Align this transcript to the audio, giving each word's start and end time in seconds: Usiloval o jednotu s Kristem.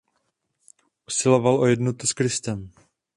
Usiloval 1.07 1.59
o 1.59 1.65
jednotu 1.65 2.07
s 2.07 2.13
Kristem. 2.13 2.71